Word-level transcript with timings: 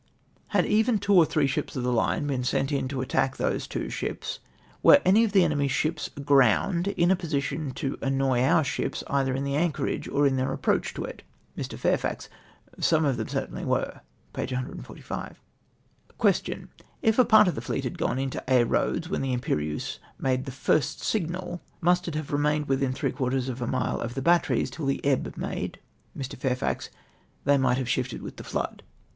—"Had 0.47 0.65
even 0.65 0.97
two. 0.97 1.13
or 1.13 1.27
three 1.27 1.47
sliips 1.47 1.75
of 1.75 1.83
the 1.83 1.93
line 1.93 2.25
been 2.25 2.43
sent 2.43 2.71
in 2.71 2.87
to 2.87 3.01
attack 3.01 3.37
those 3.37 3.67
two 3.67 3.87
ships, 3.87 4.39
were 4.81 4.99
any 5.05 5.23
of 5.23 5.31
the 5.31 5.41
eneiw/s 5.43 5.69
ships 5.69 6.09
aground{!) 6.17 6.87
in 6.97 7.11
a 7.11 7.15
position 7.15 7.69
to 7.75 7.99
annoy 8.01 8.41
our 8.41 8.63
ships, 8.63 9.03
either 9.05 9.35
in 9.35 9.43
the 9.43 9.53
anchorage 9.55 10.07
or 10.07 10.25
in 10.25 10.37
their 10.37 10.57
aj^j^roach 10.57 10.91
to 10.95 11.05
it?" 11.05 11.21
IMrv. 11.55 11.77
Fairf.^j;:. 11.77 12.29
—"Sorne 12.83 13.05
of 13.05 13.17
theyii 13.17 13.29
certainly 13.29 13.63
were.'''' 13.63 14.01
(P. 14.33 14.41
145.) 14.41 15.39
Question. 16.17 16.69
—"If 17.03 17.19
a 17.19 17.23
part 17.23 17.47
of 17.47 17.53
the 17.53 17.61
fleet 17.61 17.83
had 17.83 17.99
gone 17.99 18.17
into 18.17 18.43
Aix 18.47 18.67
Eoads 18.67 19.07
when 19.07 19.21
the 19.21 19.37
Irnper'ieuse 19.37 19.99
made 20.17 20.45
the 20.45 20.51
first 20.51 21.01
signal, 21.01 21.61
must 21.79 22.07
it 22.07 22.15
have 22.15 22.31
remained 22.33 22.67
within 22.67 22.91
three 22.91 23.11
quarters 23.11 23.49
of 23.49 23.61
a 23.61 23.67
mile 23.67 23.99
of 24.01 24.15
the 24.15 24.23
batteries 24.23 24.71
till 24.71 24.87
the 24.87 25.05
ebb 25.05 25.35
made?" 25.37 25.79
Mr. 26.17 26.35
Fairfax. 26.35 26.89
—"They 27.45 27.55
rnirjld 27.57 27.77
have 27.77 27.89
shifted 27.89 28.21
w'lth 28.23 28.37
the 28.37 28.43
flood 28.43 28.81